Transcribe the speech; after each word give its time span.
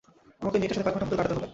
আমাকে 0.41 0.57
ঐ 0.57 0.59
মেয়েটার 0.61 0.77
সাথে 0.77 0.85
কয়েক 0.91 0.95
ঘণ্টা 0.99 1.05
হোটেলে 1.07 1.17
কাটাতে 1.21 1.35
হবে। 1.39 1.49